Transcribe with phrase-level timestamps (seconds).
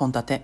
[0.00, 0.40] 本立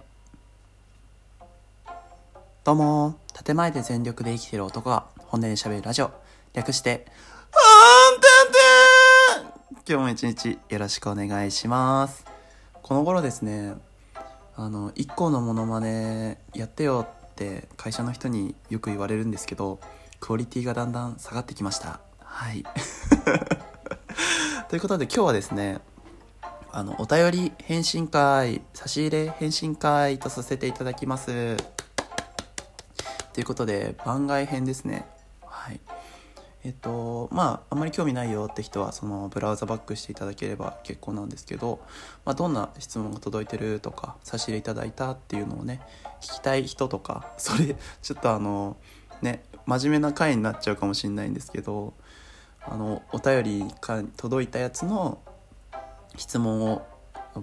[2.62, 6.10] どうも建前で全力で生きてる男が本音で喋るラジオ。
[6.52, 7.06] 略して
[7.50, 7.62] 本
[9.78, 12.26] 立今日も一日よろしくお願いします。
[12.82, 13.72] この頃ですね
[14.56, 19.80] あの一個のモノマネやってよって会社の人によく言われるんですけど
[20.20, 22.00] クオリティがだんだん下がってきました。
[22.18, 22.62] はい。
[24.68, 25.80] ということで今日はですね
[26.76, 31.56] あのお便り返信会差し入れ返信会とさせていただきます。
[33.32, 35.06] ということで番外編ですね。
[35.42, 35.80] はい。
[36.64, 41.80] えっとまああんまり興味ないよって人はそのブラウザバックしていただければ結構なんですけど、
[42.26, 45.80] まあ、どんな質問が届いてるとか差し入れいただいたっていうのをね
[46.20, 48.76] 聞きたい人とか それちょっとあの
[49.22, 51.94] ね真面目な回になっちゃうかもしれないんですけど
[52.60, 55.22] あのお便りが届いたやつの
[56.16, 56.86] 質問を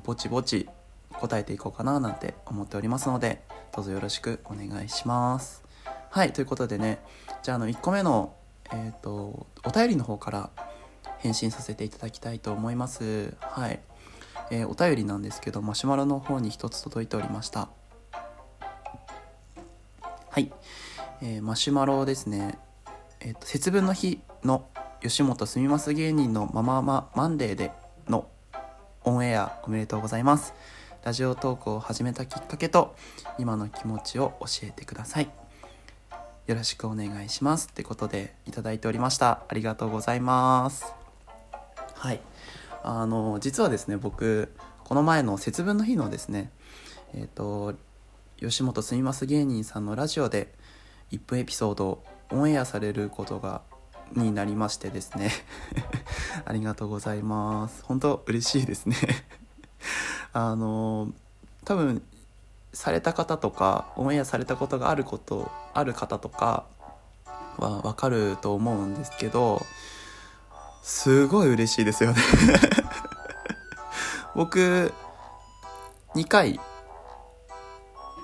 [0.04, 0.70] ぼちぼち
[1.12, 3.44] 答えていこうかななんて思っておりますので
[3.76, 5.64] どうぞよろしくお願いします。
[6.10, 7.00] はいということでね
[7.42, 8.36] じゃあの1個目の
[8.72, 10.50] えっ、ー、とお便りの方から
[11.20, 13.36] 返信させていただきたいと思います。
[13.40, 13.80] はい、
[14.52, 17.70] えー、お便りなんですけどマシュマロの方に1つ届いておりました。
[20.30, 20.52] はい、
[21.22, 22.58] えー、マシュマロですね。
[23.20, 24.68] えっ、と節分の日の
[25.02, 27.72] 吉本すみます芸人のまままマンデーで
[28.10, 28.28] の
[29.06, 30.54] オンエアおめでとうございます。
[31.04, 32.96] ラジオトークを始めたきっかけと
[33.38, 35.30] 今の気持ちを教えてください。
[36.48, 37.68] よろしくお願いします。
[37.70, 39.44] ってことでいただいておりました。
[39.50, 40.94] ありがとうございます。
[41.96, 42.22] はい。
[42.82, 46.52] あの実はですね僕この前の節分の日のですね
[47.14, 47.76] えっ、ー、と
[48.38, 50.54] 吉本すみます芸人さんのラジオで
[51.12, 53.62] 1分エピソードオンエアされることが
[54.16, 55.32] になりましてですね。
[56.46, 57.84] ありがとうございます。
[57.84, 58.96] 本当嬉しいですね。
[60.34, 61.10] あの
[61.66, 62.02] 多分
[62.74, 66.66] された方とかオンエアされたことがあることある方とか
[67.58, 69.64] は分かると思うんですけど
[70.82, 72.22] すごい嬉しいですよね。
[74.36, 74.92] 僕
[76.16, 76.60] 2回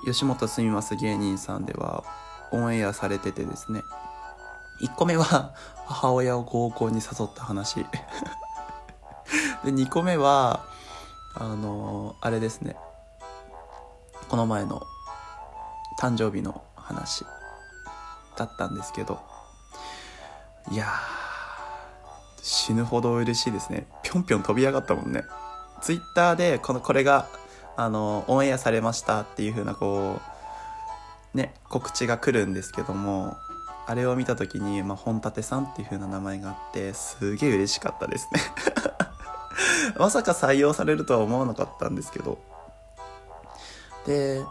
[0.06, 2.04] 吉本すみます芸人さんでは
[2.52, 3.84] オンエアされててですね。
[4.82, 5.54] 1個目は
[5.86, 7.86] 母親を合コンに誘った話。
[9.64, 10.66] で2個目は
[11.36, 12.76] あのあれですね。
[14.30, 14.82] この前の
[16.00, 17.26] 誕生日の話
[18.38, 19.20] だったんですけど。
[20.72, 20.88] いや
[22.44, 23.88] 死ぬほど嬉しいですね。
[24.04, 25.24] ぴょんぴょん飛び上がったもんね。
[25.82, 27.28] ツイッターでこのこれが
[27.76, 30.20] あのオンエアされましたっていう風なこ
[31.34, 33.38] うね告知が来るんですけども。
[33.90, 38.40] あれを見た時に、まあ、本立さんっていう風な名前があってすげえ嬉しかったですね。
[39.98, 42.38] まさか採用されるとは思わなかったんですけど。
[44.06, 44.46] で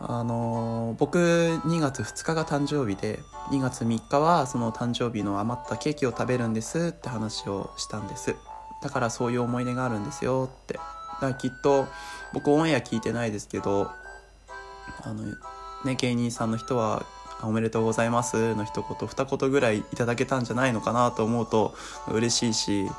[0.00, 8.34] あのー、僕2月2日が誕生日で2月3日はその誕生日の余ったケーキを食べるんですって話をしたんです。
[8.82, 10.74] だからそういう思い出があるんですよって。
[10.74, 11.86] だからきっと
[12.32, 13.92] 僕オンエア聞いてないですけど
[15.04, 15.22] あの
[15.84, 17.06] ね芸人さんの人は
[17.42, 18.54] おめでとうございます。
[18.54, 21.74] の一言二言ぐらいいただけたんじゃないのかなと思うと
[22.10, 22.90] 嬉しいし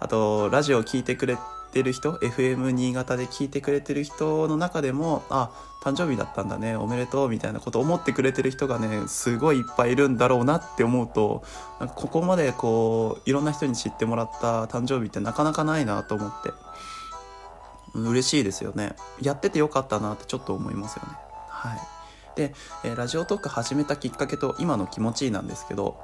[0.00, 1.38] あとラジオを聴いてくれ
[1.72, 5.50] てる人 FM 新潟で聞いてくれてる人の中でもあ
[5.82, 11.42] 誕生日だったんだねおめでとうみたいなこと思ってくれてる人がねすごいいっぱいいるんだろうなって思うと
[11.80, 16.52] なんかここまでこういろんな人に知ってもらった誕生日ってなかなかないなと思って。
[17.94, 18.94] 嬉しいですよね。
[19.22, 21.12] やっててよかったなってちょっと思いますよね。
[21.48, 21.93] はい。
[22.36, 26.00] で、え、ラジオトーク始めたきっかけと今の気持ちなんですけど、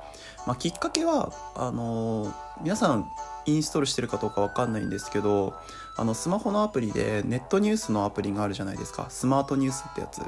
[0.46, 2.32] まあ、きっかけはあの、
[2.62, 3.10] 皆さん
[3.46, 5.54] インストールしてるかどうか分かんないんですけど
[5.96, 9.06] あのスマホのアプリでネットニュースのアプリがあるじゃないですか。
[9.10, 10.22] スマートニュースってやつ。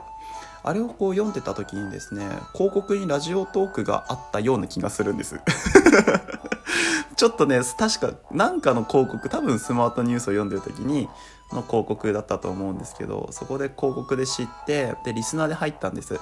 [0.65, 5.41] あれをこう読んでた時にですね広告にラジオトークがあったような気がするんです。
[7.17, 11.09] ちょっとね確か何かの広告多分スマートニュースを読んでる時に
[11.55, 16.21] の広告だったと思うんですけどそこで広告で知ってでリスナーで入ったんです。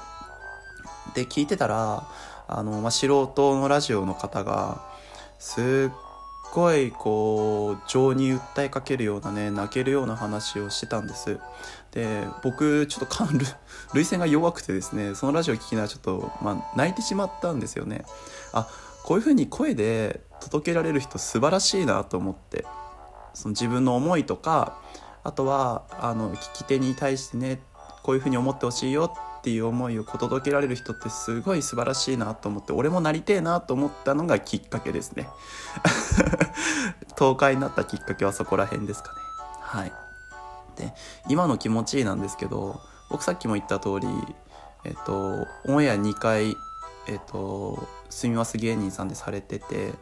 [1.14, 2.06] で聞いてたら
[2.46, 4.82] あの、まあ、素人のラジオの方が
[5.38, 5.94] すっ
[6.52, 11.38] ごいこう情に訴えかけるようなね泣けるような話をしてたんです。
[11.92, 13.28] で僕ちょっと感
[13.94, 18.04] 涙腺が弱くてですねそのラジオ聞きながらちょっと、まあ、泣いてしまったんですよね。
[18.52, 18.68] あ
[19.04, 22.64] こういう風に声で届けられる人素晴らしいなと思って
[23.34, 24.78] その自分の思いとか
[25.22, 27.60] あとはあの聞き手に対してね
[28.02, 35.28] こういうふうに思ってほしいよっていう思いを届けられる人ってすごい素晴らしいなと思って俺もなりてえなと思ったのがきっかけですね。
[37.16, 39.18] 東海になったきっかけはそこら辺ですかね。
[39.60, 39.92] はい。
[40.76, 40.94] で
[41.28, 42.80] 今の気持ちいいなんですけど
[43.10, 44.08] 僕さっきも言った通り
[44.84, 46.56] えっとオンエア2回
[47.06, 49.92] えっとすみます芸人さんでされてて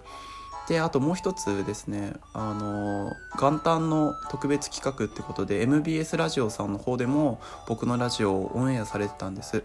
[0.69, 9.65] であともう一つですねあの元旦の特別企画ってことで MBS ラジオさんの方でも僕のラジオをオンエアされてたんです。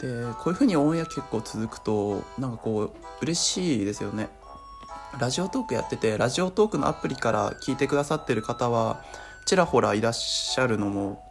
[0.00, 0.08] で
[0.40, 2.90] こういう風にオンエア結構続くとなんかこう
[3.22, 4.28] 嬉しいですよね。
[5.18, 9.02] ラジオトークやっててラジオトークのアプリから聞いてくださってる方は
[9.46, 11.25] ちらほらいらっしゃるのも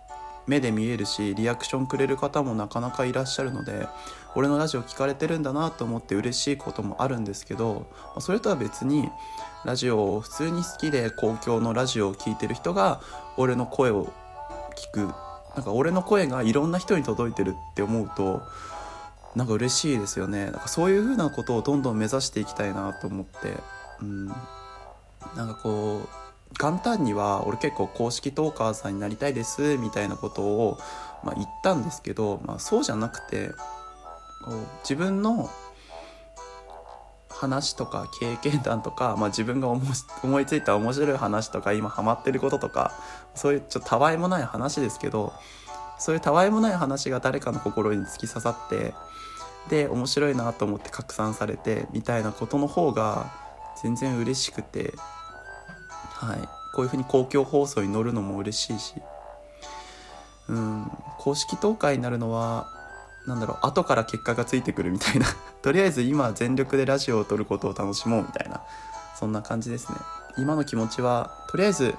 [0.48, 3.88] 目で見えるしリアクションくれる方もなかなかいらっしゃるので
[4.36, 7.88] 俺のラジオ聞かれてるんだなと思って嬉しいこともあるんですけど
[8.20, 9.10] それとは別に
[9.64, 13.02] ラジオを普通に好きで公共のラジオを聴いてる人が
[13.38, 14.14] 俺の声を
[14.76, 15.14] 聞く
[15.56, 18.44] なんか俺の声がいろんな人に届いてるって思うと
[19.36, 20.46] なんか嬉しいですよね。
[20.46, 23.54] なんかそういう風なことをどんどん目指していきたいなと思って
[24.02, 24.28] うん。
[25.36, 26.25] なんかこう
[26.60, 30.78] 元旦には俺結構公式トーカーさんになりたいですみたいなことを、
[31.24, 33.50] まあ、言ったんですけど、まあ、そうじゃなくて
[34.44, 35.50] こう自分の
[37.30, 42.94] 話とか経験談とか、まあ、自分が思いついた面白い話とか今ハマってることとか
[43.34, 45.34] そういうちょっとたわいもない話ですけど
[46.00, 48.94] そういうたわいもない話が誰かの心に突き刺さって
[49.70, 53.32] で面白いなと思って拡散されてみたいなことの方が
[53.82, 54.94] 全然嬉しくて
[56.16, 56.40] はい。
[56.74, 58.96] こういうふうに公共放送に乗るのも嬉しいし。
[60.50, 60.92] うん。
[61.20, 62.68] 公式東海になるのは
[63.28, 65.26] なんだろう後から結果がついてくるみたいな。
[65.62, 68.62] とりあえず今全力でラジオを撮ることを楽しもうみたいな。
[69.16, 69.98] そんな感じですね。
[70.38, 71.96] 今の気持ちはとりあえず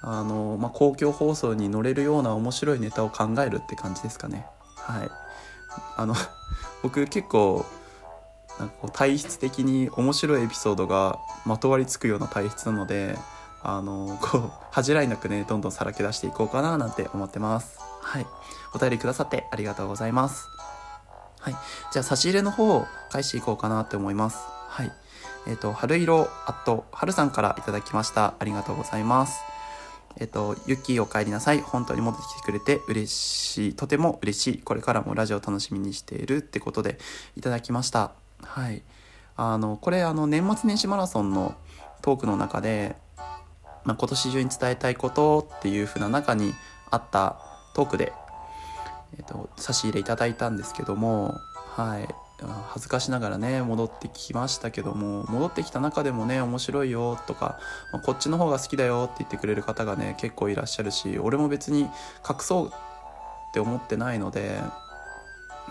[0.00, 4.46] あの、まあ、公共放送に乗れるような面白いネタを考えるって感じですかね。
[4.76, 5.10] はい。
[5.96, 6.14] あの
[6.82, 7.64] 僕結構
[8.58, 13.18] なんかこう体質的に面白いエピソードがまとわりつくような体質なので
[13.62, 18.26] あのこう恥じらいなくねどんどんさらけ出していこうかななんて思ってますはい
[18.74, 20.48] お便りくださってありがとうございます
[21.40, 21.54] はい
[21.92, 24.38] じゃあ差し入れの方を返していこうかなって思います
[24.68, 24.92] はい
[25.46, 29.52] えっ、ー、と春色あと春さんからいただきましたありがとうございます
[30.18, 31.60] えっ、ー、と、ゆきお帰りなさい。
[31.60, 33.74] 本当に戻ってきてくれて嬉しい。
[33.74, 34.58] とても嬉しい。
[34.58, 36.98] これからもラジオ楽しみにしているってことで
[37.36, 38.12] いただきました。
[38.42, 38.82] はい。
[39.36, 41.54] あの、これ、あの、年末年始マラソンの
[42.02, 42.96] トークの中で、
[43.84, 46.54] まあ、今年中に伝えたいことっていう風な中に
[46.90, 47.36] あった
[47.74, 48.12] トークで、
[49.18, 51.34] えーと、差し入れいただいたんですけども
[51.76, 52.08] はい。
[52.70, 57.58] 恥ずかしながらね戻ってきましたけども戻ってきた中でもね面白いよとか、
[57.92, 61.90] まあ、こっちの方が好きだよって言ってくれる方がね結構いらっしゃるし俺も別に隠
[62.40, 62.70] そうっ
[63.54, 64.60] て思ってないので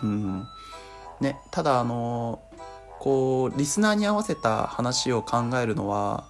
[0.02, 0.48] うん。
[1.20, 2.42] ねただあの
[3.00, 6.26] こうリスナーに合わせた話を考えるのは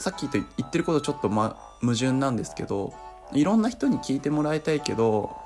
[0.00, 2.94] さっきと言ってることちょっと、ま、矛盾なんですけど
[3.32, 5.36] いろんな人に聞いてもらいたいけど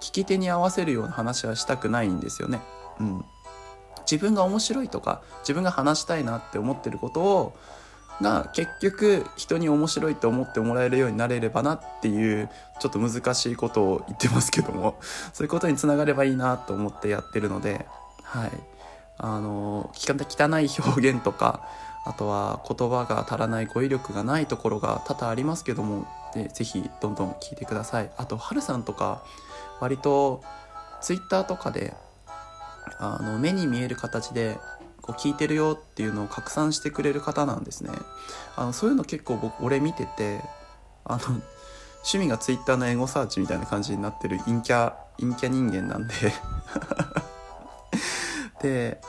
[0.00, 2.60] 聞き手に合わせるような話はしたくないんですよね。
[3.00, 3.24] うん、
[4.10, 7.56] 自分が面白いとか自分が話したいなって思ってることを
[8.20, 12.50] が結局人に面白いと思ってもらえるようになれればなっていう
[12.80, 14.96] ちょっと難しいことを言ってますけども
[15.32, 17.86] そういうことにつながればいいなと思ってやってるので
[18.22, 18.50] はい
[19.18, 20.14] あの汚
[20.58, 21.62] い表現とか
[22.04, 28.10] あとは言葉が足らない語彙力がないところが多々ありますけどもでぜひどんどん聞いてください。
[28.16, 29.24] あとはるさんとか
[29.80, 30.42] 割と
[31.00, 31.94] ツイッターとかで
[32.98, 34.58] あの目に見える形で
[35.00, 37.90] こう聞いてるよっていうのを拡散してくれる方なんですね。
[38.56, 40.40] あのそういうの結構僕俺見てて
[41.04, 41.22] あの
[42.02, 46.14] 趣味がツイッターのエゴサーチみたいな感じになってる陰キャ陰キャ人間なんで。
[48.62, 49.00] で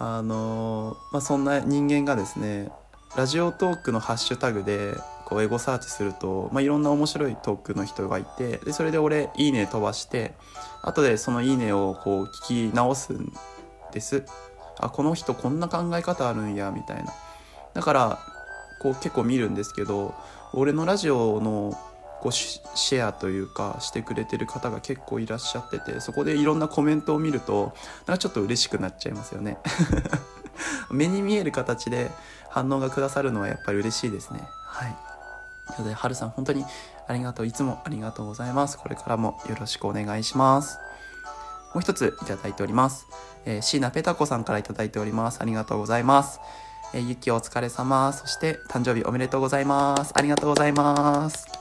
[0.00, 2.70] あのまあ、そんな人間がですね
[3.16, 10.34] ラジオトークのハッシュタグでこうエゴサーチすると、まあ、いろんな面白いトークの人がいてでそれで俺「いいね」飛ばして
[10.82, 13.32] 後でその「いいね」をこう聞き直すん
[13.92, 14.24] です。
[14.80, 17.12] あこの人こんな考え方あるんやみたいな。
[17.74, 18.18] だから
[18.80, 20.14] こう結構見るんですけど
[20.52, 21.76] 俺のラジオの
[22.20, 27.74] こうシェアというかしてくれてる方が結構いらっしゃっててそこでいろんなコメントを見ると
[28.06, 29.58] なんかちょっと嬉しくなっちゃいますよね。
[30.90, 32.10] 目に見える形で
[32.48, 34.40] 反応がくださるのはやっぱり嬉しいですね。
[34.64, 34.96] はい。
[35.66, 36.64] ということではるさん本当に
[37.06, 37.46] ありがとう。
[37.46, 38.78] いつもありがとうございます。
[38.78, 40.78] これからもよろしくお願いします。
[41.74, 43.06] もう一ついただいております、
[43.44, 45.40] えー、椎名ペタ子さんからいただいております。
[45.40, 46.40] ありがとうございます。
[46.94, 48.12] えー、ゆきお疲れ様。
[48.12, 50.12] そして誕生日おめでとうございます。
[50.14, 51.57] ありがとうございます。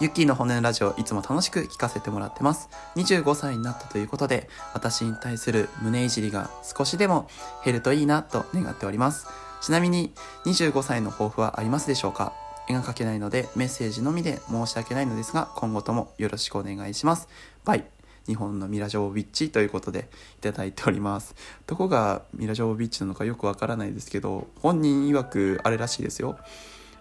[0.00, 2.70] ユッキーの骨のラジオいつも楽しく聞かせてもらってます。
[2.96, 7.28] 25歳になったということで、私に対する胸いじりが少しでも
[7.66, 9.26] 減るといいなと願っております。
[9.60, 10.14] ちなみに、
[10.46, 12.32] 25歳の抱負はありますでしょうか？
[12.66, 17.28] 絵が描けないのでメッセージのみで申し訳ないのですが今後ともよろしくお願いします。
[17.66, 17.84] バイ。
[18.26, 21.34] 日本のミラジョービッチということでいただいております。
[21.66, 26.38] どこがミラジョービッチなのかよくわからないですけど本人曰くあれらしいですよ。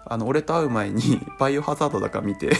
[0.09, 2.49] あの俺と会う前に バイオハザードだか見て。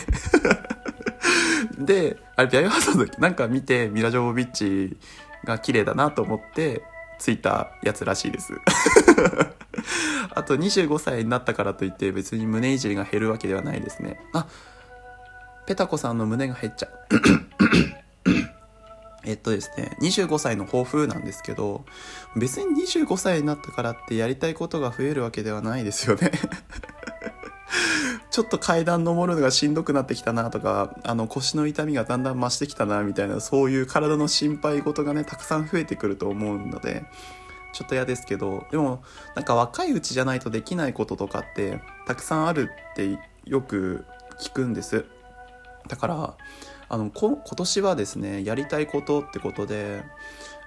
[1.78, 4.98] であれバイオハザードなんか見てミラジョービッチ
[5.46, 6.84] が綺麗だなと思って
[7.18, 8.54] ついたやつらしいです。
[10.32, 14.20] あと25歳になったからといって別に胸いじりが減るわけではないですね。
[14.34, 14.46] あ
[15.66, 16.92] ペタコさんの胸が減っちゃう。
[19.26, 21.86] えっとですね、25歳の抱負なんですけど、
[22.36, 26.32] 別に25歳になったからってやりたいことが増えるわけではないですよね。
[28.32, 37.06] ちょっと階段登るのがしんどくなってきたなとか、あの腰の痛みがだんだん増してきたなみたいな、そういう体の心配事がね、たくさん増えてくると思うので、
[37.74, 39.04] ちょっと嫌ですけど、でも
[39.36, 44.06] なんか若いうちじゃないとできないこととかってたくさんあるってよく
[44.40, 45.06] 聞くんです。
[45.88, 46.38] だから、
[46.92, 50.04] あの今年はですねやりたいことってことで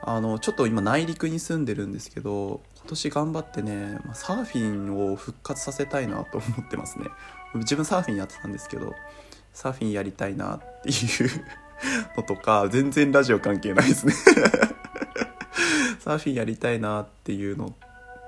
[0.02, 7.06] あのちょっと今内陸に住んでるんですけど今年頑張ってねサーフィンを復活させたいなと思ってますね。
[7.54, 8.94] 自分サーフィンやってたんですけど
[9.52, 11.44] サーフィンやりたいなっていう
[12.16, 14.14] のとか全然ラジオ関係ないですね。
[16.00, 17.72] サーフィンやりたいなっていうの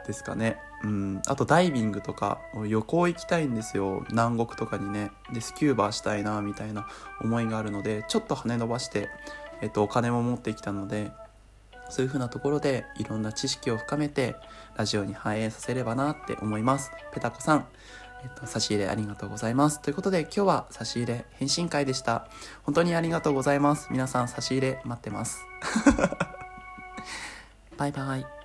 [0.06, 0.58] ですかね。
[0.84, 1.22] うん。
[1.26, 4.04] あとダイビングとか旅行行きたいんですよ。
[4.10, 5.10] 南国とかにね。
[5.32, 6.86] でスキューバーしたいなみたいな
[7.20, 9.08] 思いがあるのでちょっと羽伸ばして、
[9.60, 11.10] えっと、お金も持ってきたので
[11.90, 14.36] そういう風なところでいろんな知識を深めて
[14.76, 17.66] ラジオに反映させればなって思いますペタコさん
[18.24, 19.80] えっと、差し入れありがとうございます。
[19.80, 22.26] ということで今日は差し入れ返信会でした。
[22.62, 23.88] 本当にありがとうございます。
[23.90, 25.44] 皆さん差し入れ待ってます。
[27.76, 28.43] バイバイ。